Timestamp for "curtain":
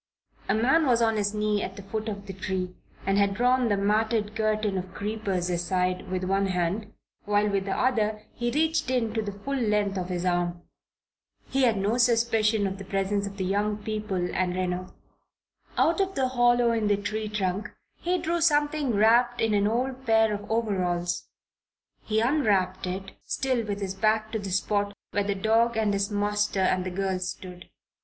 4.35-4.75